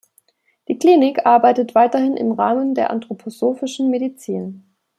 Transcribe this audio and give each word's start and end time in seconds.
Die 0.67 0.79
Klinik 0.79 1.27
arbeitet 1.27 1.75
weiterhin 1.75 2.17
im 2.17 2.31
Rahmen 2.31 2.73
der 2.73 2.89
anthroposophischen 2.89 3.91
Medizin. 3.91 4.63